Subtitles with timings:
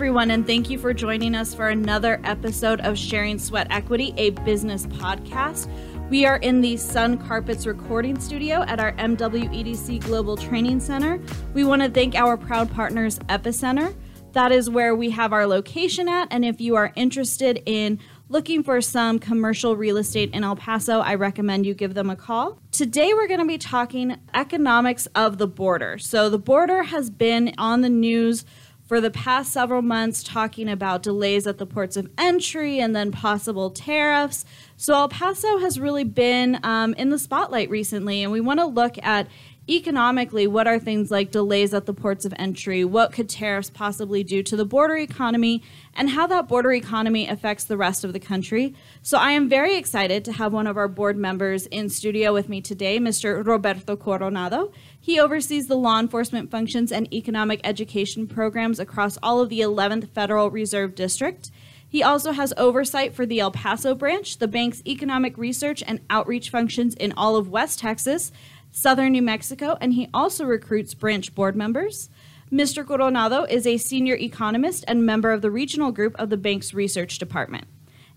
[0.00, 4.30] everyone, and thank you for joining us for another episode of Sharing Sweat Equity, a
[4.30, 5.68] business podcast.
[6.08, 11.20] We are in the Sun Carpets recording studio at our MWEDC Global Training Center.
[11.52, 13.94] We want to thank our proud partners, Epicenter.
[14.32, 16.28] That is where we have our location at.
[16.30, 17.98] And if you are interested in
[18.30, 22.16] looking for some commercial real estate in El Paso, I recommend you give them a
[22.16, 22.58] call.
[22.70, 25.98] Today, we're going to be talking economics of the border.
[25.98, 28.46] So, the border has been on the news
[28.90, 33.12] for the past several months talking about delays at the ports of entry and then
[33.12, 34.44] possible tariffs.
[34.76, 38.66] So El Paso has really been um, in the spotlight recently, and we want to
[38.66, 39.28] look at
[39.70, 44.24] economically what are things like delays at the ports of entry, what could tariffs possibly
[44.24, 45.62] do to the border economy,
[45.94, 48.74] and how that border economy affects the rest of the country.
[49.02, 52.48] So I am very excited to have one of our board members in studio with
[52.48, 53.46] me today, Mr.
[53.46, 54.72] Roberto Coronado.
[55.00, 60.10] He oversees the law enforcement functions and economic education programs across all of the 11th
[60.10, 61.50] Federal Reserve District.
[61.88, 66.48] He also has oversight for the El Paso branch, the bank's economic research and outreach
[66.48, 68.30] functions in all of West Texas,
[68.70, 72.08] southern New Mexico, and he also recruits branch board members.
[72.52, 72.84] Mr.
[72.86, 77.18] Coronado is a senior economist and member of the regional group of the bank's research
[77.18, 77.66] department.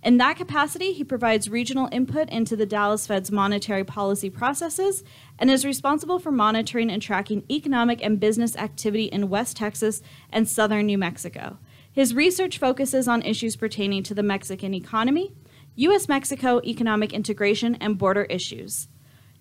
[0.04, 5.04] In that capacity, he provides regional input into the Dallas Fed's monetary policy processes
[5.40, 10.50] and is responsible for monitoring and tracking economic and business activity in West Texas and
[10.50, 11.58] southern New Mexico.
[11.90, 15.36] His research focuses on issues pertaining to the Mexican economy,
[15.76, 16.10] U.S.
[16.10, 18.90] Mexico economic integration, and border issues.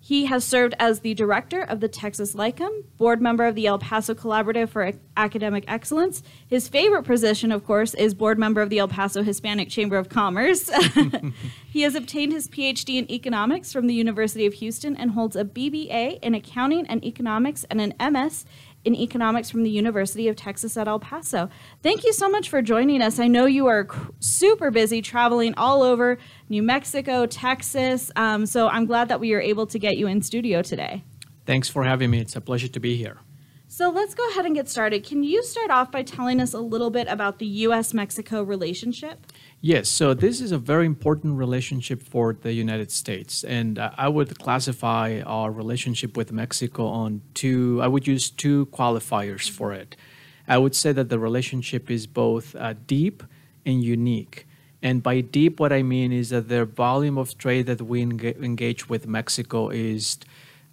[0.05, 3.79] He has served as the director of the Texas Lyceum, board member of the El
[3.79, 6.21] Paso Collaborative for Academic Excellence.
[6.45, 10.09] His favorite position, of course, is board member of the El Paso Hispanic Chamber of
[10.09, 10.69] Commerce.
[11.71, 15.45] he has obtained his PhD in economics from the University of Houston and holds a
[15.45, 18.43] BBA in accounting and economics and an MS
[18.85, 21.49] in economics from the University of Texas at El Paso.
[21.81, 23.19] Thank you so much for joining us.
[23.19, 23.87] I know you are
[24.19, 26.17] super busy traveling all over
[26.49, 28.11] New Mexico, Texas.
[28.15, 31.03] Um, so I'm glad that we are able to get you in studio today.
[31.45, 32.19] Thanks for having me.
[32.19, 33.19] It's a pleasure to be here.
[33.67, 35.03] So let's go ahead and get started.
[35.03, 39.25] Can you start off by telling us a little bit about the US Mexico relationship?
[39.65, 43.45] Yes, so this is a very important relationship for the United States.
[43.45, 49.49] And I would classify our relationship with Mexico on two, I would use two qualifiers
[49.49, 49.95] for it.
[50.49, 53.23] I would say that the relationship is both uh, deep
[53.65, 54.45] and unique.
[54.81, 58.89] And by deep, what I mean is that the volume of trade that we engage
[58.89, 60.17] with Mexico is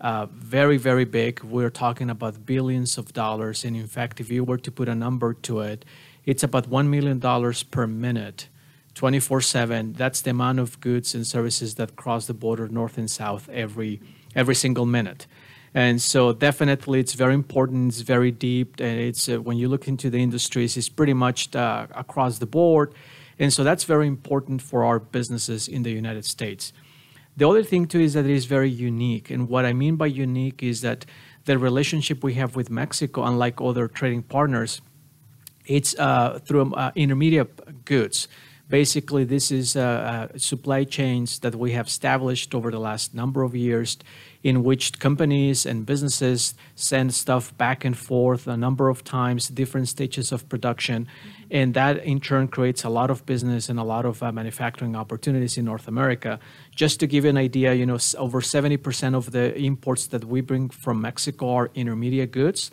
[0.00, 1.44] uh, very, very big.
[1.44, 3.64] We're talking about billions of dollars.
[3.64, 5.84] And in fact, if you were to put a number to it,
[6.26, 7.20] it's about $1 million
[7.70, 8.48] per minute
[8.94, 9.92] 24 7.
[9.94, 14.00] That's the amount of goods and services that cross the border north and south every,
[14.34, 15.26] every single minute.
[15.72, 19.86] And so definitely it's very important, it's very deep, and it's uh, when you look
[19.86, 22.92] into the industries, it's pretty much uh, across the board.
[23.38, 26.72] And so that's very important for our businesses in the United States.
[27.36, 29.30] The other thing too is that it is very unique.
[29.30, 31.06] And what I mean by unique is that
[31.44, 34.82] the relationship we have with Mexico, unlike other trading partners,
[35.64, 38.28] it's uh, through uh, intermediate goods.
[38.70, 39.80] Basically, this is uh,
[40.32, 43.98] uh, supply chains that we have established over the last number of years
[44.44, 49.88] in which companies and businesses send stuff back and forth a number of times, different
[49.88, 51.08] stages of production.
[51.50, 54.94] And that in turn creates a lot of business and a lot of uh, manufacturing
[54.94, 56.38] opportunities in North America.
[56.74, 60.42] Just to give you an idea, you know, over 70% of the imports that we
[60.42, 62.70] bring from Mexico are intermediate goods.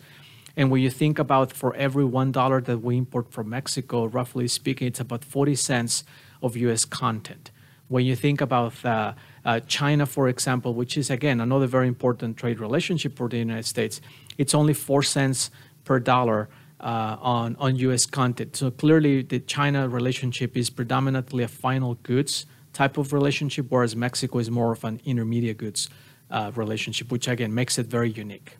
[0.56, 4.48] And when you think about for every one dollar that we import from Mexico, roughly
[4.48, 6.04] speaking, it's about 40 cents
[6.42, 7.50] of US content.
[7.88, 9.14] When you think about uh,
[9.44, 13.66] uh, China, for example, which is again another very important trade relationship for the United
[13.66, 14.00] States,
[14.36, 15.50] it's only four cents
[15.84, 16.48] per dollar
[16.80, 18.56] uh, on, on US content.
[18.56, 24.38] So clearly, the China relationship is predominantly a final goods type of relationship, whereas Mexico
[24.38, 25.88] is more of an intermediate goods
[26.30, 28.58] uh, relationship, which again makes it very unique.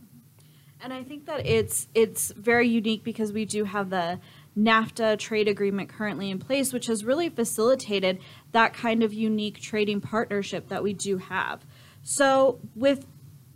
[0.80, 4.20] And I think that it's it's very unique because we do have the
[4.56, 8.18] NAFTA trade agreement currently in place, which has really facilitated
[8.52, 11.64] that kind of unique trading partnership that we do have.
[12.02, 13.06] So, with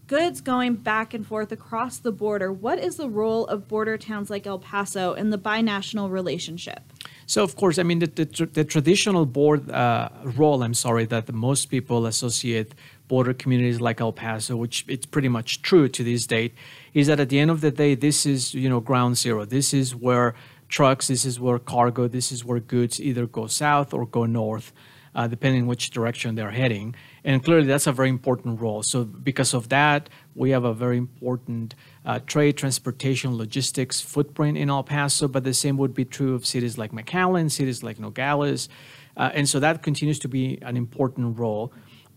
[0.07, 4.31] goods going back and forth across the border, what is the role of border towns
[4.31, 6.81] like El Paso in the binational relationship?
[7.27, 11.33] So, of course, I mean, the, the, the traditional board uh, role, I'm sorry, that
[11.33, 12.75] most people associate
[13.09, 16.55] border communities like El Paso, which it's pretty much true to this date,
[16.95, 19.45] is that at the end of the day, this is you know ground zero.
[19.45, 20.35] This is where
[20.69, 24.73] trucks, this is where cargo, this is where goods either go south or go north.
[25.15, 26.95] uh, depending which direction they're heading.
[27.25, 28.83] And clearly, that's a very important role.
[28.83, 31.75] So, because of that, we have a very important
[32.05, 36.47] uh, trade, transportation, logistics footprint in El Paso, but the same would be true of
[36.47, 38.69] cities like McAllen, cities like Nogales.
[39.17, 41.73] Uh, and so that continues to be an important role.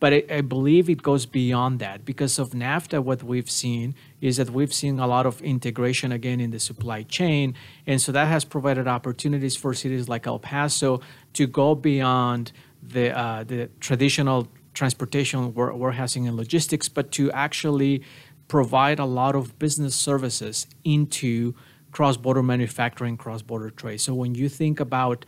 [0.05, 2.05] But I, I, believe it goes beyond that.
[2.05, 6.39] Because of NAFTA, what we've seen is that we've seen a lot of integration again
[6.39, 7.55] in the supply chain.
[7.87, 11.01] And so that has provided opportunities for cities like El Paso
[11.33, 12.51] to go beyond
[12.83, 18.03] the, uh, the traditional transportation, warehousing, and logistics, but to actually
[18.47, 21.55] provide a lot of business services into
[21.91, 24.01] cross-border manufacturing, cross-border trade.
[24.01, 25.25] So when you think about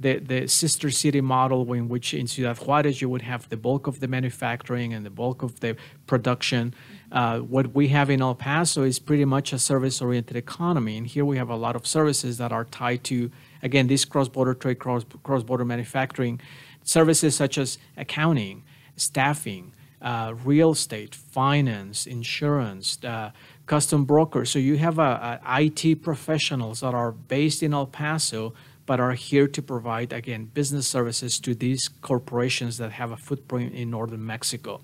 [0.00, 3.86] the, the sister city model in which in Ciudad Juarez you would have the bulk
[3.86, 5.76] of the manufacturing and the bulk of the
[6.06, 6.74] production.
[7.12, 11.24] Uh, what we have in El Paso is pretty much a service-oriented economy, and here
[11.24, 13.30] we have a lot of services that are tied to,
[13.62, 16.40] again, this cross-border trade, cross, cross-border manufacturing,
[16.82, 18.62] services such as accounting,
[18.96, 23.30] staffing, uh, real estate, finance, insurance, uh,
[23.66, 24.50] custom brokers.
[24.50, 28.54] So you have a, a IT professionals that are based in El Paso,
[28.90, 33.72] but are here to provide again business services to these corporations that have a footprint
[33.72, 34.80] in northern Mexico.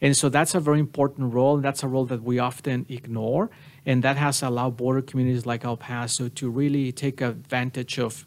[0.00, 1.58] And so that's a very important role.
[1.58, 3.50] That's a role that we often ignore.
[3.88, 8.26] And that has allowed border communities like El Paso to really take advantage of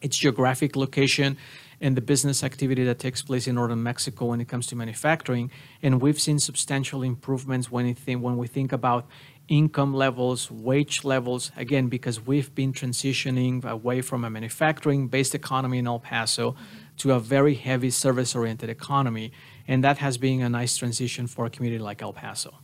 [0.00, 1.36] its geographic location
[1.82, 5.50] and the business activity that takes place in northern Mexico when it comes to manufacturing.
[5.82, 9.06] And we've seen substantial improvements when, think, when we think about
[9.50, 15.78] income levels, wage levels, again, because we've been transitioning away from a manufacturing based economy
[15.78, 16.54] in El Paso
[16.98, 19.32] to a very heavy service oriented economy.
[19.68, 22.54] And that has been a nice transition for a community like El Paso.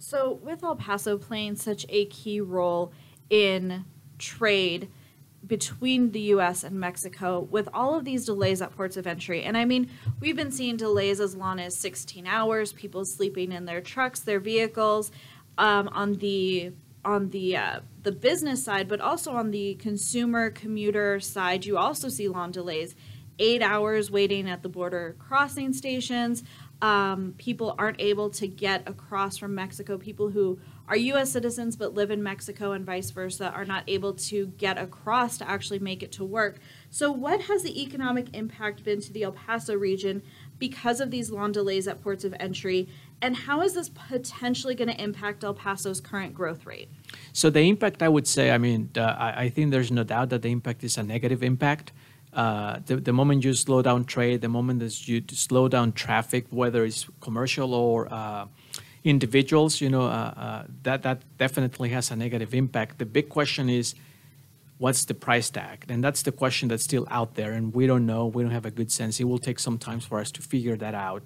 [0.00, 2.92] So, with El Paso playing such a key role
[3.30, 3.84] in
[4.18, 4.88] trade,
[5.46, 9.42] between the US and Mexico with all of these delays at ports of entry.
[9.42, 9.88] And I mean,
[10.20, 14.40] we've been seeing delays as long as 16 hours, people sleeping in their trucks, their
[14.40, 15.10] vehicles,
[15.58, 16.72] um, on the
[17.04, 22.08] on the uh, the business side, but also on the consumer commuter side, you also
[22.08, 22.94] see long delays.
[23.40, 26.42] Eight hours waiting at the border crossing stations.
[26.80, 29.98] Um, people aren't able to get across from Mexico.
[29.98, 30.58] People who
[30.88, 31.30] are U.S.
[31.30, 35.48] citizens but live in Mexico and vice versa are not able to get across to
[35.48, 36.58] actually make it to work.
[36.90, 40.22] So, what has the economic impact been to the El Paso region
[40.58, 42.88] because of these long delays at ports of entry?
[43.20, 46.88] And how is this potentially going to impact El Paso's current growth rate?
[47.32, 50.28] So, the impact, I would say, I mean, uh, I, I, think there's no doubt
[50.30, 51.92] that the impact is a negative impact.
[52.32, 56.46] Uh, the, the moment you slow down trade, the moment that you slow down traffic,
[56.50, 58.46] whether it's commercial or uh,
[59.02, 62.98] individuals, you know, uh, uh, that that definitely has a negative impact.
[62.98, 63.94] The big question is,
[64.78, 65.86] what's the price tag?
[65.88, 68.26] And that's the question that's still out there, and we don't know.
[68.26, 69.18] We don't have a good sense.
[69.18, 71.24] It will take some time for us to figure that out.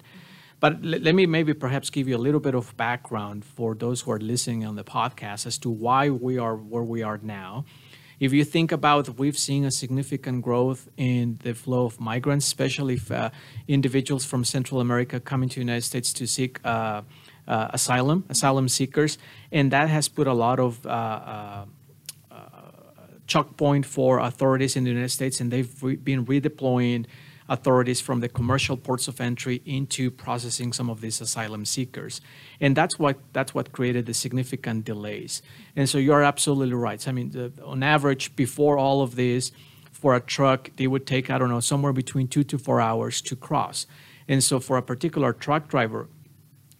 [0.63, 4.11] But let me maybe perhaps give you a little bit of background for those who
[4.11, 7.65] are listening on the podcast as to why we are where we are now.
[8.17, 12.93] If you think about, we've seen a significant growth in the flow of migrants, especially
[12.93, 13.31] if, uh,
[13.67, 17.01] individuals from Central America coming to the United States to seek uh,
[17.45, 19.17] uh, asylum, asylum seekers,
[19.51, 21.65] and that has put a lot of uh, uh,
[22.31, 22.37] uh
[23.27, 27.05] choke point for authorities in the United States, and they've re- been redeploying
[27.49, 32.21] authorities from the commercial ports of entry into processing some of these asylum seekers,
[32.59, 35.41] and that's what that's what created the significant delays.
[35.75, 37.05] And so you are absolutely right.
[37.07, 39.51] I mean, the, on average, before all of this,
[39.91, 43.21] for a truck, they would take I don't know somewhere between two to four hours
[43.21, 43.87] to cross.
[44.27, 46.07] And so for a particular truck driver,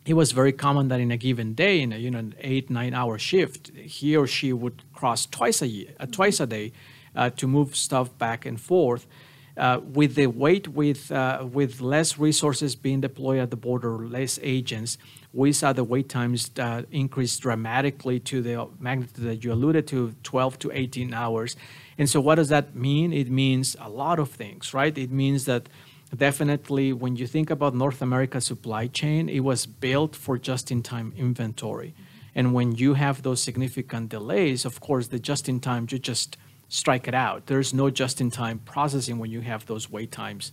[0.06, 2.70] it was very common that in a given day, in a you know an eight
[2.70, 6.74] nine hour shift, he or she would cross twice a year, uh, twice a day,
[7.16, 9.08] uh, to move stuff back and forth.
[9.56, 14.40] Uh, with the wait, with uh, with less resources being deployed at the border, less
[14.42, 14.98] agents,
[15.32, 20.16] we saw the wait times uh, increase dramatically to the magnitude that you alluded to,
[20.24, 21.56] 12 to 18 hours.
[21.98, 23.14] And so, what does that mean?
[23.14, 24.98] It means a lot of things, right?
[24.98, 25.70] It means that
[26.16, 31.94] definitely when you think about North America supply chain, it was built for just-in-time inventory.
[32.36, 36.38] And when you have those significant delays, of course, the just-in-time, you just
[36.70, 37.46] strike it out.
[37.48, 40.52] There's no just-in-time processing when you have those wait times.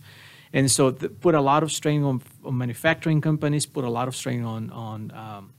[0.53, 4.15] And so put a lot of strain on, on, manufacturing companies, put a lot of
[4.15, 5.53] strain on, on um,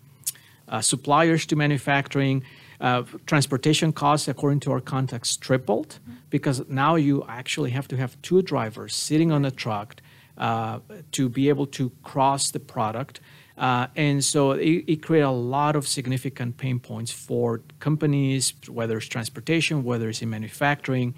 [0.68, 2.44] uh, suppliers to manufacturing.
[2.80, 6.14] Uh, transportation costs, according to our contacts, tripled mm-hmm.
[6.30, 9.96] because now you actually have to have two drivers sitting on a truck
[10.36, 10.80] uh,
[11.12, 13.20] to be able to cross the product.
[13.62, 18.96] Uh, and so it, it created a lot of significant pain points for companies, whether
[18.96, 21.14] it's transportation, whether it's in manufacturing.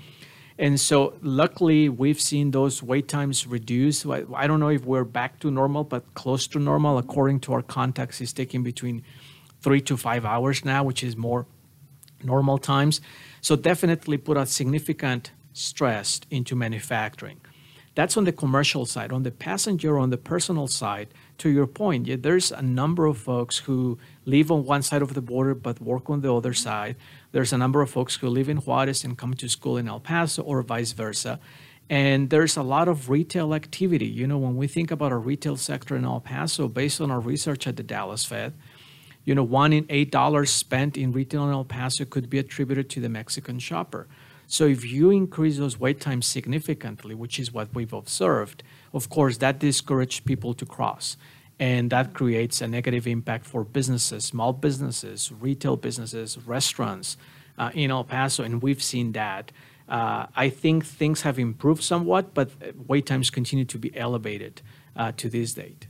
[0.58, 4.04] And so, luckily, we've seen those wait times reduce.
[4.04, 7.54] I I don't know if we're back to normal, but close to normal, according to
[7.54, 9.02] our contacts, is taking between
[9.62, 11.46] three to five hours now, which is more
[12.22, 13.00] normal times.
[13.40, 17.40] So, definitely put a significant stress into manufacturing.
[17.94, 19.12] That's on the commercial side.
[19.12, 21.08] On the passenger, on the personal side,
[21.38, 25.14] to your point, yeah, there's a number of folks who live on one side of
[25.14, 26.96] the border but work on the other side.
[27.30, 30.00] There's a number of folks who live in Juarez and come to school in El
[30.00, 31.38] Paso or vice versa.
[31.88, 34.06] And there's a lot of retail activity.
[34.06, 37.20] You know, when we think about our retail sector in El Paso, based on our
[37.20, 38.54] research at the Dallas Fed,
[39.24, 42.90] you know, one in eight dollars spent in retail in El Paso could be attributed
[42.90, 44.06] to the Mexican shopper.
[44.46, 49.38] So if you increase those wait times significantly, which is what we've observed, of course,
[49.38, 51.16] that discourages people to cross.
[51.58, 57.16] And that creates a negative impact for businesses, small businesses, retail businesses, restaurants
[57.58, 59.52] uh, in El Paso, and we've seen that.
[59.88, 62.50] Uh, I think things have improved somewhat, but
[62.88, 64.62] wait times continue to be elevated
[64.96, 65.86] uh, to this date.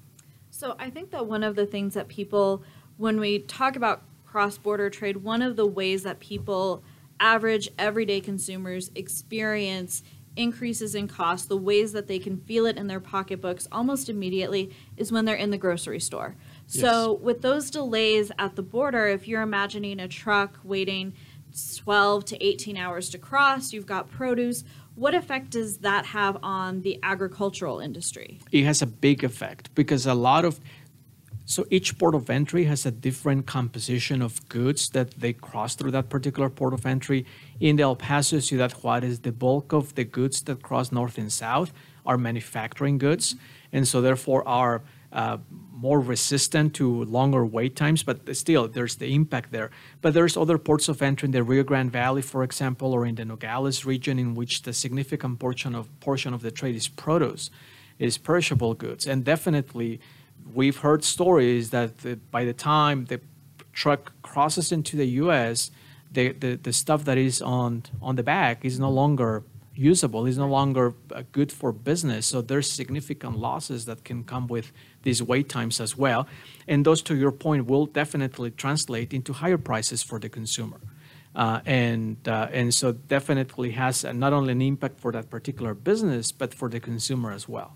[0.50, 2.62] So I think that one of the things that people,
[2.96, 6.82] when we talk about cross border trade, one of the ways that people
[7.24, 10.02] average everyday consumers experience
[10.36, 14.70] increases in cost, the ways that they can feel it in their pocketbooks almost immediately
[14.98, 16.36] is when they're in the grocery store.
[16.68, 16.82] Yes.
[16.82, 21.14] So, with those delays at the border, if you're imagining a truck waiting
[21.76, 24.64] 12 to 18 hours to cross, you've got produce.
[24.94, 28.40] What effect does that have on the agricultural industry?
[28.52, 30.60] It has a big effect because a lot of
[31.46, 35.90] so each port of entry has a different composition of goods that they cross through
[35.90, 37.26] that particular port of entry.
[37.60, 41.32] In the El Paso, Ciudad Juarez, the bulk of the goods that cross north and
[41.32, 41.72] south
[42.06, 43.36] are manufacturing goods,
[43.72, 44.82] and so therefore are
[45.12, 45.38] uh,
[45.72, 48.02] more resistant to longer wait times.
[48.02, 49.70] But still, there's the impact there.
[50.00, 53.16] But there's other ports of entry in the Rio Grande Valley, for example, or in
[53.16, 57.50] the Nogales region, in which the significant portion of portion of the trade is produce,
[57.98, 60.00] is perishable goods, and definitely
[60.52, 63.20] we've heard stories that the, by the time the
[63.72, 65.70] truck crosses into the U.S.,
[66.10, 69.42] the, the, the stuff that is on on the back is no longer
[69.74, 72.26] usable, is no longer uh, good for business.
[72.26, 74.72] So there's significant losses that can come with
[75.02, 76.26] these wait times as well,
[76.68, 80.80] and those, to your point, will definitely translate into higher prices for the consumer.
[81.34, 86.30] Uh, and uh, and so definitely has not only an impact for that particular business,
[86.30, 87.74] but for the consumer as well.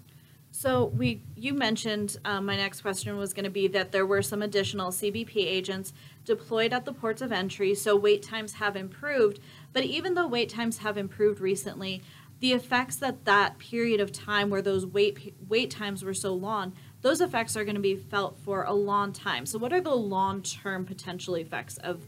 [0.59, 4.23] So we, you mentioned, um, my next question was going to be that there were
[4.23, 5.93] some additional CBP agents
[6.25, 9.39] deployed at the ports of entry, so wait times have improved.
[9.73, 12.03] But even though wait times have improved recently,
[12.41, 16.73] the effects that that period of time where those wait wait times were so long,
[17.03, 19.47] those effects are going to be felt for a long time.
[19.47, 22.01] So what are the long-term potential effects of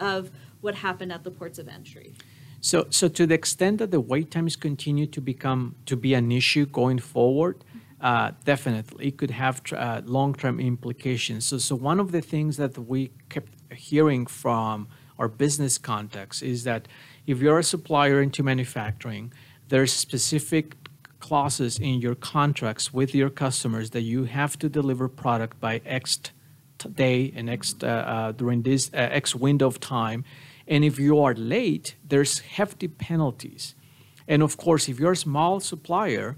[0.00, 0.30] of
[0.62, 2.14] what happened at the ports of entry?
[2.62, 6.32] So, so to the extent that the wait times continue to become to be an
[6.32, 7.62] issue going forward,
[8.00, 11.46] uh, definitely, it could have uh, long-term implications.
[11.46, 14.88] So, so one of the things that we kept hearing from
[15.18, 16.86] our business contacts is that
[17.26, 19.32] if you're a supplier into manufacturing,
[19.68, 20.76] there's specific
[21.18, 26.20] clauses in your contracts with your customers that you have to deliver product by X
[26.94, 30.24] day and X uh, uh, during this uh, X window of time.
[30.66, 33.74] And if you are late, there's hefty penalties.
[34.28, 36.36] And of course, if you're a small supplier,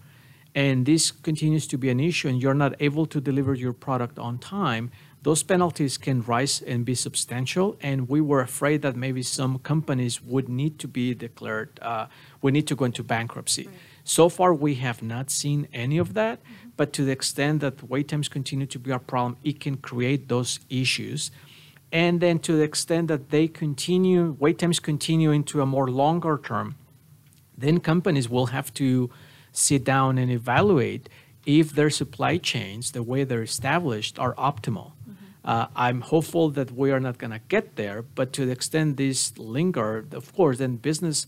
[0.54, 4.19] and this continues to be an issue and you're not able to deliver your product
[4.19, 4.90] on time,
[5.23, 7.76] those penalties can rise and be substantial.
[7.83, 12.07] And we were afraid that maybe some companies would need to be declared, uh,
[12.40, 13.66] we need to go into bankruptcy.
[13.66, 13.76] Right.
[14.02, 16.71] So far, we have not seen any of that, mm-hmm.
[16.76, 20.28] but to the extent that wait times continue to be a problem, it can create
[20.28, 21.30] those issues.
[21.92, 26.40] And then to the extent that they continue, wait times continue into a more longer
[26.42, 26.76] term,
[27.57, 29.11] then companies will have to
[29.52, 31.09] sit down and evaluate
[31.47, 34.92] if their supply chains, the way they're established, are optimal.
[34.92, 35.14] Mm-hmm.
[35.45, 38.97] Uh, I'm hopeful that we are not going to get there, but to the extent
[38.97, 41.26] these linger, of course, then business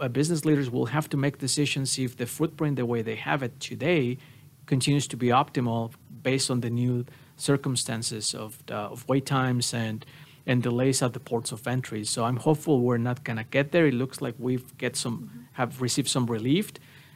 [0.00, 3.42] uh, business leaders will have to make decisions if the footprint, the way they have
[3.42, 4.18] it today,
[4.66, 7.04] continues to be optimal based on the new
[7.36, 10.04] circumstances of, the, of wait times and
[10.46, 12.04] and delays at the ports of entry.
[12.04, 13.86] So I'm hopeful we're not going to get there.
[13.86, 15.40] It looks like we've get some mm-hmm.
[15.52, 16.72] have received some relief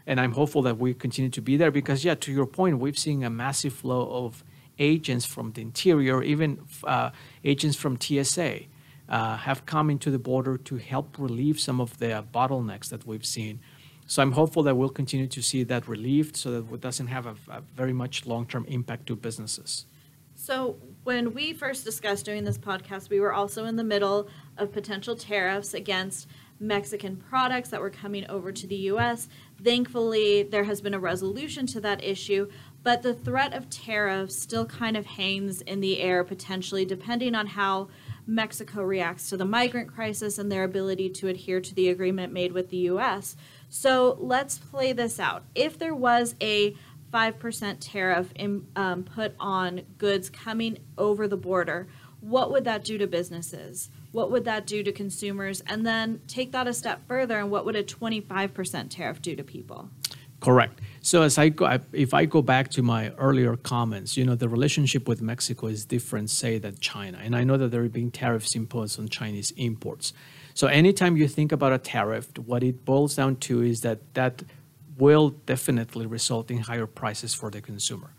[0.07, 2.99] and I'm hopeful that we continue to be there because, yeah, to your point, we've
[2.99, 4.45] seen a massive flow of
[4.79, 7.11] agents from the interior, even uh,
[7.45, 8.61] agents from TSA,
[9.09, 13.27] uh, have come into the border to help relieve some of the bottlenecks that we've
[13.27, 13.61] seen.
[14.07, 17.27] So I'm hopeful that we'll continue to see that relieved so that it doesn't have
[17.27, 19.87] a, a very much long-term impact to businesses.
[20.35, 24.29] So when we first discussed doing this podcast, we were also in the middle
[24.59, 26.27] of potential tariffs against
[26.59, 29.29] Mexican products that were coming over to the US.
[29.63, 32.51] Thankfully, there has been a resolution to that issue,
[32.83, 37.49] but the threat of tariffs still kind of hangs in the air potentially, depending on
[37.49, 37.89] how
[38.27, 42.53] Mexico reacts to the migrant crisis and their ability to adhere to the agreement made
[42.53, 43.37] with the US.
[43.69, 45.45] So let's play this out.
[45.55, 46.75] If there was a
[47.13, 51.87] 5% tariff in, um, put on goods coming over the border,
[52.21, 53.91] what would that do to businesses?
[54.13, 55.63] What would that do to consumers?
[55.67, 59.43] And then take that a step further, and what would a 25% tariff do to
[59.43, 59.91] people?
[60.41, 60.81] Correct.
[61.03, 64.49] So as I go, if I go back to my earlier comments, you know, the
[64.49, 67.19] relationship with Mexico is different, say, than China.
[67.23, 70.13] And I know that there are being tariffs imposed on Chinese imports.
[70.55, 74.43] So anytime you think about a tariff, what it boils down to is that that
[74.99, 78.11] will definitely result in higher prices for the consumer.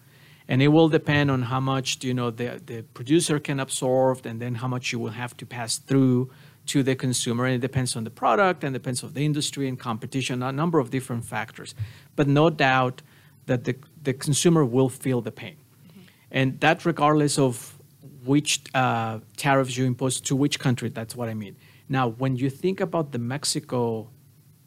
[0.47, 4.41] And it will depend on how much you know the, the producer can absorb and
[4.41, 6.29] then how much you will have to pass through
[6.67, 7.45] to the consumer.
[7.45, 10.79] And it depends on the product and depends on the industry and competition, a number
[10.79, 11.75] of different factors.
[12.15, 13.01] But no doubt
[13.45, 15.55] that the, the consumer will feel the pain.
[15.55, 16.01] Mm-hmm.
[16.31, 17.77] And that regardless of
[18.25, 21.55] which uh, tariffs you impose to which country, that's what I mean.
[21.89, 24.09] Now, when you think about the Mexico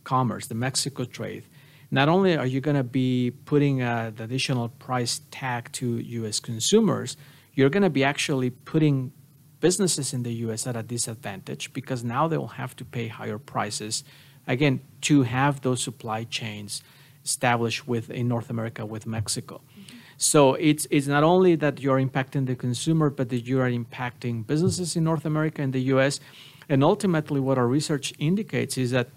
[0.04, 1.44] commerce, the Mexico trade,
[1.90, 6.40] not only are you going to be putting uh, the additional price tag to U.S.
[6.40, 7.16] consumers,
[7.54, 9.12] you're going to be actually putting
[9.60, 10.66] businesses in the U.S.
[10.66, 14.04] at a disadvantage because now they will have to pay higher prices,
[14.46, 16.82] again, to have those supply chains
[17.24, 19.60] established with in North America with Mexico.
[19.60, 19.96] Mm-hmm.
[20.18, 24.46] So it's it's not only that you're impacting the consumer, but that you are impacting
[24.46, 26.20] businesses in North America and the U.S.
[26.68, 29.08] And ultimately, what our research indicates is that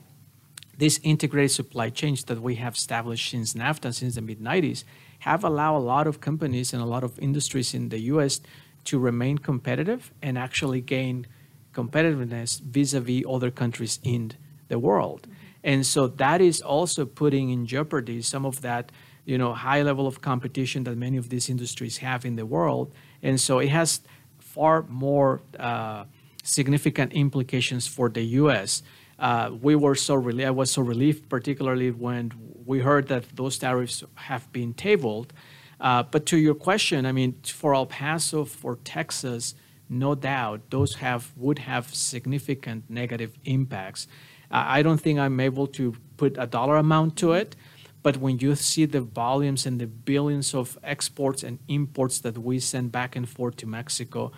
[0.79, 4.85] these integrated supply chains that we have established since NAFTA, since the mid 90s,
[5.19, 8.39] have allowed a lot of companies and a lot of industries in the US
[8.85, 11.27] to remain competitive and actually gain
[11.73, 14.31] competitiveness vis a vis other countries in
[14.69, 15.27] the world.
[15.65, 18.91] And so that is also putting in jeopardy some of that
[19.25, 22.93] you know, high level of competition that many of these industries have in the world.
[23.21, 24.01] And so it has
[24.39, 26.05] far more uh,
[26.41, 28.81] significant implications for the US
[29.19, 30.47] uh, we were so relieved.
[30.47, 32.31] I was so relieved, particularly when
[32.65, 35.33] we heard that those tariffs have been tabled.
[35.79, 39.55] Uh, but to your question, I mean, for El Paso, for Texas,
[39.89, 44.07] no doubt those have would have significant negative impacts.
[44.51, 47.55] Uh, I don't think I'm able to put a dollar amount to it,
[48.03, 52.59] but when you see the volumes and the billions of exports and imports that we
[52.59, 54.31] send back and forth to Mexico,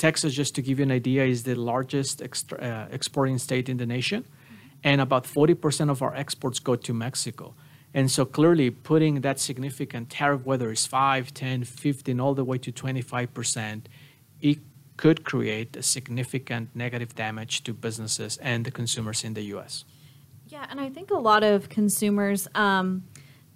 [0.00, 3.76] Texas, just to give you an idea, is the largest extra, uh, exporting state in
[3.76, 4.24] the nation,
[4.82, 7.54] and about 40% of our exports go to Mexico.
[7.92, 12.56] And so clearly putting that significant tariff, whether it's 5, 10, 15, all the way
[12.58, 13.82] to 25%,
[14.40, 14.58] it
[14.96, 19.84] could create a significant negative damage to businesses and the consumers in the U.S.
[20.48, 23.04] Yeah, and I think a lot of consumers, um,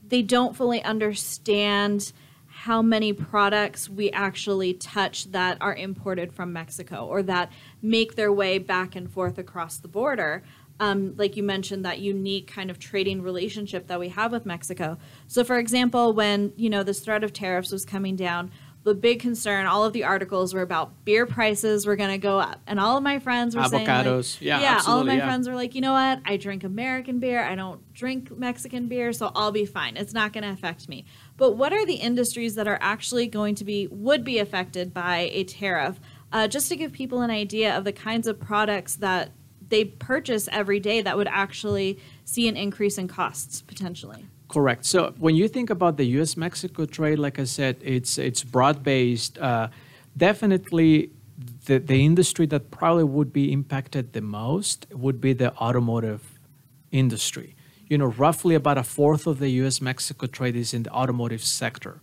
[0.06, 2.12] they don't fully understand–
[2.56, 7.50] how many products we actually touch that are imported from Mexico or that
[7.82, 10.44] make their way back and forth across the border.
[10.78, 14.98] Um, like you mentioned, that unique kind of trading relationship that we have with Mexico.
[15.26, 18.52] So, for example, when you know this threat of tariffs was coming down,
[18.84, 22.38] the big concern, all of the articles were about beer prices were going to go
[22.38, 23.70] up, and all of my friends were avocados.
[23.70, 25.24] saying, like, yeah, yeah, all of my yeah.
[25.24, 26.20] friends were like, you know what?
[26.26, 27.42] I drink American beer.
[27.42, 29.96] I don't drink Mexican beer, so I'll be fine.
[29.96, 31.06] It's not going to affect me.
[31.38, 35.30] But what are the industries that are actually going to be would be affected by
[35.32, 35.98] a tariff?
[36.30, 39.30] Uh, just to give people an idea of the kinds of products that
[39.66, 44.26] they purchase every day that would actually see an increase in costs potentially.
[44.54, 44.84] Correct.
[44.84, 49.36] So when you think about the U.S.-Mexico trade, like I said, it's it's broad-based.
[49.36, 49.66] Uh,
[50.16, 51.10] definitely,
[51.66, 56.22] the the industry that probably would be impacted the most would be the automotive
[56.92, 57.56] industry.
[57.88, 62.00] You know, roughly about a fourth of the U.S.-Mexico trade is in the automotive sector.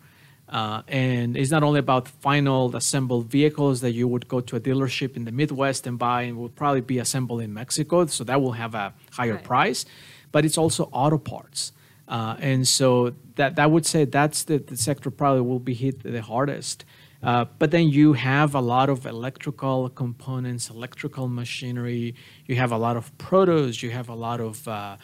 [0.49, 4.59] Uh, and it's not only about final assembled vehicles that you would go to a
[4.59, 8.41] dealership in the Midwest and buy and would probably be assembled in Mexico, so that
[8.41, 9.43] will have a higher right.
[9.51, 9.85] price,
[10.33, 11.71] but it's also auto parts.
[12.11, 16.03] Uh, and so that that would say that's the, the sector probably will be hit
[16.03, 16.83] the hardest.
[17.23, 22.13] Uh, but then you have a lot of electrical components, electrical machinery.
[22.47, 23.81] You have a lot of produce.
[23.81, 24.97] You have a lot of uh,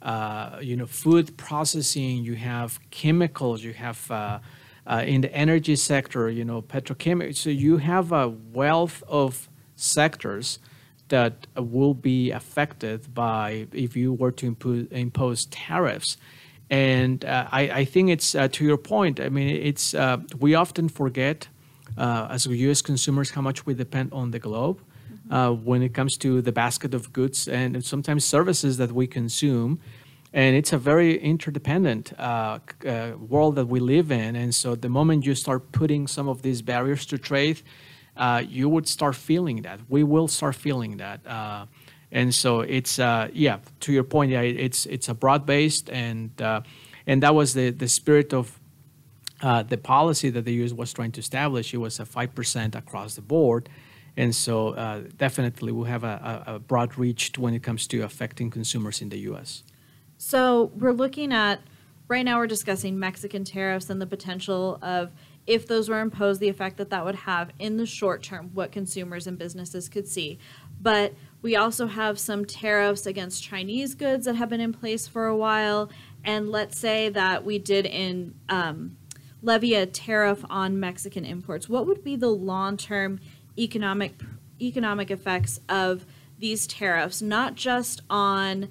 [0.00, 2.24] uh you know food processing.
[2.24, 3.62] You have chemicals.
[3.62, 4.38] You have uh,
[4.86, 7.36] uh, in the energy sector, you know petrochemical.
[7.36, 10.58] So you have a wealth of sectors
[11.08, 16.16] that will be affected by if you were to impo- impose tariffs.
[16.70, 19.20] And uh, I, I, think it's uh, to your point.
[19.20, 21.48] I mean, it's uh, we often forget
[21.98, 22.80] uh, as U.S.
[22.80, 24.80] consumers how much we depend on the globe.
[25.28, 25.64] Mm-hmm.
[25.64, 29.80] when it comes to the basket of goods and sometimes services that we consume.
[30.34, 32.58] And it's a very interdependent uh,
[33.18, 34.36] world that we live in.
[34.36, 37.62] And so the moment you start putting some of these barriers to trade,
[38.46, 39.80] you would start feeling that.
[39.88, 41.20] We will start feeling that.
[42.14, 43.58] Uh, and so it's uh, yeah.
[43.80, 46.62] To your point, yeah, it's it's a broad based and uh,
[47.06, 48.58] and that was the the spirit of
[49.40, 50.72] the policy that the U.S.
[50.72, 51.74] was trying to establish.
[51.74, 53.68] It was a five percent across the board,
[54.16, 58.50] and so uh, definitely we'll have a, a, broad reach when it comes to affecting
[58.50, 59.62] consumers in the U.S.
[60.16, 61.60] So we're looking at
[62.08, 65.10] right now we're discussing Mexican tariffs and the potential of
[65.46, 68.72] if those were imposed, the effect that that would have in the short term, what
[68.72, 70.38] consumers and businesses could see.
[70.84, 75.26] But we also have some tariffs against Chinese goods that have been in place for
[75.26, 75.90] a while.
[76.22, 78.98] And let's say that we did in um,
[79.42, 81.68] levy a tariff on Mexican imports.
[81.68, 83.18] What would be the long term
[83.58, 84.20] economic
[84.60, 86.06] economic effects of
[86.38, 88.68] these tariffs, not just on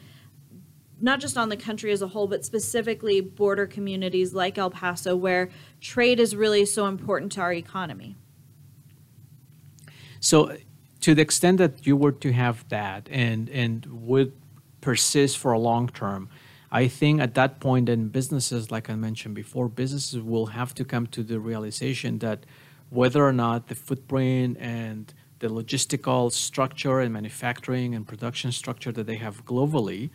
[1.02, 5.16] not just on the country as a whole, but specifically border communities like El Paso,
[5.16, 5.50] where
[5.82, 8.16] trade is really so important to our economy.
[10.20, 10.56] So,
[11.04, 14.32] to the extent that you were to have that and and would
[14.80, 16.30] persist for a long term,
[16.72, 20.86] I think at that point, then businesses, like I mentioned before, businesses will have to
[20.86, 22.46] come to the realization that
[22.90, 29.06] whether or not the footprint and the logistical structure and manufacturing and production structure that
[29.06, 30.10] they have globally,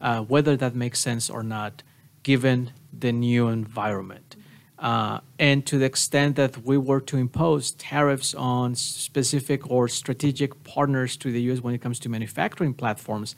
[0.00, 1.82] uh, whether that makes sense or not,
[2.22, 4.36] given the new environment.
[4.80, 10.64] Uh, and to the extent that we were to impose tariffs on specific or strategic
[10.64, 11.60] partners to the U.S.
[11.60, 13.36] when it comes to manufacturing platforms,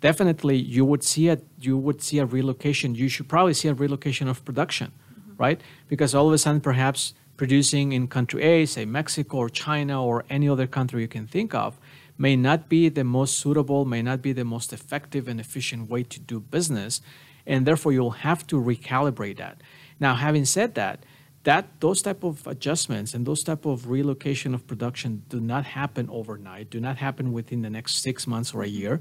[0.00, 2.94] definitely you would see a you would see a relocation.
[2.94, 5.32] You should probably see a relocation of production, mm-hmm.
[5.36, 5.60] right?
[5.86, 10.24] Because all of a sudden, perhaps producing in country A, say Mexico or China or
[10.30, 11.78] any other country you can think of,
[12.16, 16.02] may not be the most suitable, may not be the most effective and efficient way
[16.04, 17.02] to do business,
[17.50, 19.60] and therefore you'll have to recalibrate that.
[19.98, 21.04] Now, having said that,
[21.42, 26.08] that those type of adjustments and those type of relocation of production do not happen
[26.10, 29.00] overnight, do not happen within the next six months or a year.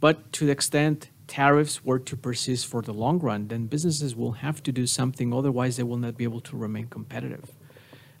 [0.00, 4.32] But to the extent tariffs were to persist for the long run, then businesses will
[4.32, 7.52] have to do something, otherwise they will not be able to remain competitive.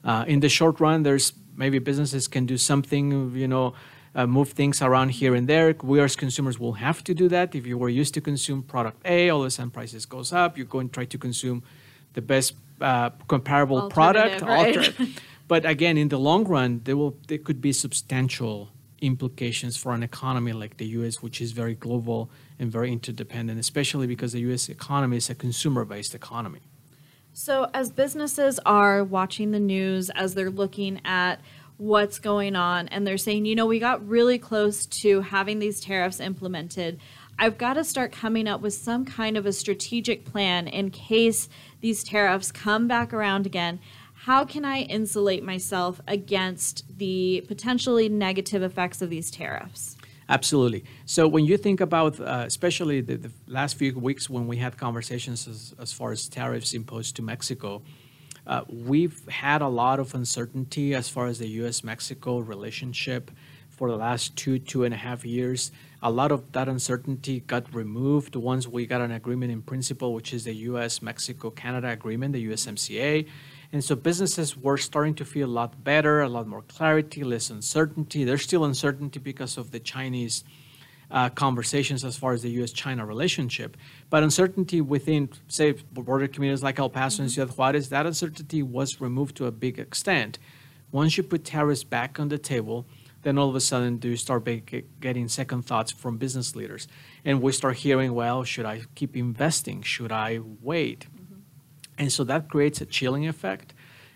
[0.04, 3.74] Uh, in the short run, there's maybe businesses can do something, you know,
[4.16, 5.76] uh, move things around here and there.
[5.82, 7.54] We as consumers will have to do that.
[7.54, 10.56] If you were used to consume product A, all of a sudden prices goes up.
[10.56, 11.62] You go and try to consume
[12.14, 14.40] the best uh, comparable product.
[14.40, 14.94] Right?
[15.48, 18.70] but again, in the long run, there will there could be substantial
[19.02, 24.06] implications for an economy like the U.S., which is very global and very interdependent, especially
[24.06, 24.70] because the U.S.
[24.70, 26.60] economy is a consumer-based economy.
[27.34, 31.38] So, as businesses are watching the news, as they're looking at
[31.78, 35.80] what's going on, and they're saying, you know, we got really close to having these
[35.80, 36.98] tariffs implemented,
[37.38, 41.48] I've got to start coming up with some kind of a strategic plan in case
[41.80, 43.78] these tariffs come back around again.
[44.14, 49.96] How can I insulate myself against the potentially negative effects of these tariffs?
[50.28, 50.84] Absolutely.
[51.04, 54.76] So when you think about, uh, especially the, the, last few weeks when we had
[54.76, 57.82] conversations as, as far as tariffs imposed to Mexico,
[58.46, 63.30] uh, we've had a lot of uncertainty as far as the U.S.-Mexico relationship
[63.70, 65.72] for the last two, two and a half years.
[66.02, 70.32] A lot of that uncertainty got removed once we got an agreement in principle, which
[70.32, 73.26] is the U.S.-Mexico-Canada agreement, the USMCA.
[73.72, 77.50] And so businesses were starting to feel a lot better, a lot more clarity, less
[77.50, 78.24] uncertainty.
[78.24, 80.44] There's still uncertainty because of the Chinese
[81.10, 82.72] uh, conversations as far as the U.S.
[82.72, 83.76] China relationship.
[84.10, 87.22] But uncertainty within, say, border communities like El Paso mm-hmm.
[87.22, 90.38] and Ciudad Juarez, that uncertainty was removed to a big extent.
[90.90, 92.86] Once you put tariffs back on the table,
[93.22, 94.48] then all of a sudden do you start
[95.00, 96.86] getting second thoughts from business leaders.
[97.24, 99.82] And we start hearing, well, should I keep investing?
[99.82, 101.06] Should I wait?
[101.98, 103.74] And so that creates a chilling effect.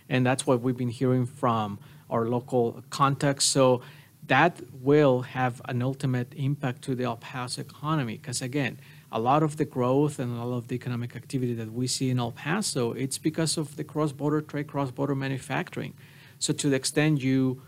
[0.08, 3.46] And that's what we've been hearing from our local contacts.
[3.46, 3.82] So
[4.30, 8.16] that will have an ultimate impact to the El Paso economy.
[8.16, 8.78] Because again,
[9.10, 12.10] a lot of the growth and a lot of the economic activity that we see
[12.10, 15.94] in El Paso, it's because of the cross-border trade, cross-border manufacturing.
[16.38, 17.60] So to the extent you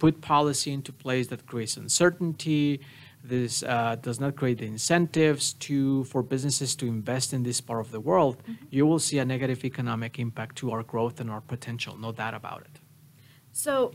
[0.00, 2.80] put policy into place that creates uncertainty,
[3.22, 7.80] this uh, does not create the incentives to for businesses to invest in this part
[7.86, 8.64] of the world, mm-hmm.
[8.70, 11.96] you will see a negative economic impact to our growth and our potential.
[11.96, 12.80] No doubt about it.
[13.52, 13.92] So,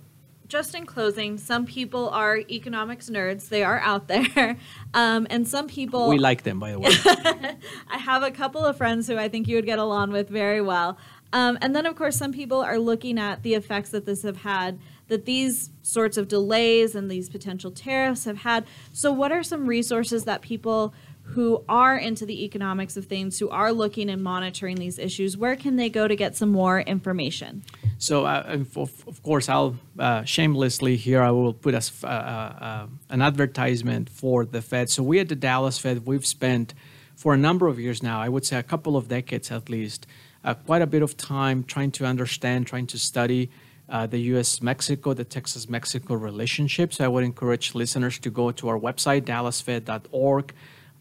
[0.48, 3.50] just in closing, some people are economics nerds.
[3.50, 4.58] They are out there.
[4.94, 6.08] Um, and some people.
[6.08, 6.90] We like them, by the way.
[7.90, 10.62] I have a couple of friends who I think you would get along with very
[10.62, 10.98] well.
[11.34, 14.38] Um, and then, of course, some people are looking at the effects that this have
[14.38, 14.80] had
[15.10, 18.66] that these sorts of delays and these potential tariffs have had.
[18.94, 20.94] So, what are some resources that people
[21.26, 25.56] who are into the economics of things, who are looking and monitoring these issues, where
[25.56, 27.64] can they go to get some more information?
[27.98, 33.22] So, uh, of, course, I'll uh, shamelessly here, I will put us uh, uh, an
[33.22, 34.90] advertisement for the Fed.
[34.90, 36.74] So, we at the Dallas Fed, we've spent
[37.16, 40.06] for a number of years now, I would say a couple of decades at least,
[40.44, 43.50] uh, quite a bit of time trying to understand, trying to study
[43.90, 46.94] uh, the US Mexico, the Texas Mexico relationship.
[46.94, 50.54] So I would encourage listeners to go to our website, dallasfed.org.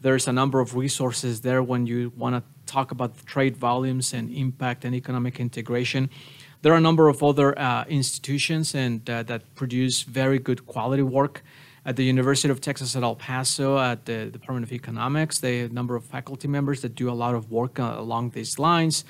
[0.04, 4.30] There's a number of resources there when you want to talk about trade volumes and
[4.30, 6.10] impact and economic integration.
[6.60, 11.02] There are a number of other uh, institutions and uh, that produce very good quality
[11.02, 11.42] work.
[11.86, 15.70] At the University of Texas at El Paso, at the Department of Economics, they have
[15.70, 19.06] a number of faculty members that do a lot of work uh, along these lines.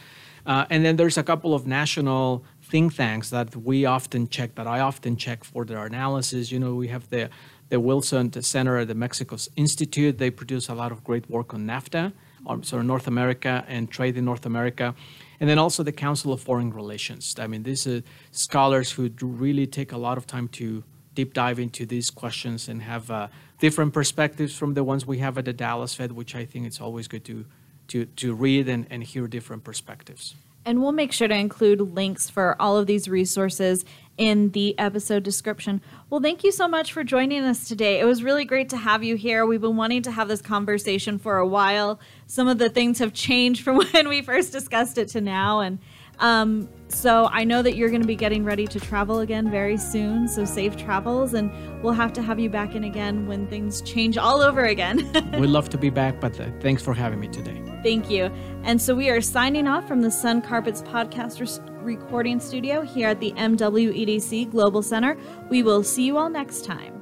[0.47, 4.67] Uh, and then there's a couple of national think tanks that we often check, that
[4.67, 6.53] I often check for their analysis.
[6.53, 7.31] You know, we have the
[7.75, 10.19] the Wilson Center at the Mexico Institute.
[10.19, 12.13] They produce a lot of great work on NAFTA,
[12.47, 14.95] or sort of North America and trade in North America.
[15.41, 17.35] And then also the Council of Foreign Relations.
[17.45, 20.85] I mean, these are scholars who really take a lot of time to
[21.17, 23.27] deep dive into these questions and have uh,
[23.59, 26.81] different perspectives from the ones we have at the Dallas Fed, which I think it's
[26.81, 27.45] always good to
[27.89, 30.35] to, to read and, and hear different perspectives.
[30.67, 33.85] And we'll make sure to include links for all of these resources
[34.17, 35.81] in the episode description.
[36.11, 37.99] Well, thank you so much for joining us today.
[38.01, 39.45] It was really great to have you here.
[39.47, 41.99] We've been wanting to have this conversation for a while.
[42.27, 45.61] Some of the things have changed from when we first discussed it to now.
[45.61, 45.79] And
[46.21, 49.77] um, so I know that you're going to be getting ready to travel again very
[49.77, 50.29] soon.
[50.29, 51.51] So safe travels, and
[51.83, 55.11] we'll have to have you back in again when things change all over again.
[55.39, 57.61] We'd love to be back, but uh, thanks for having me today.
[57.83, 58.31] Thank you.
[58.63, 61.39] And so we are signing off from the Sun Carpets podcast
[61.85, 65.17] recording studio here at the MWEDC Global Center.
[65.51, 66.94] We will see you all next time.